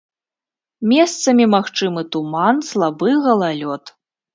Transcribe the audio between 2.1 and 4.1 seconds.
туман, слабы галалёд.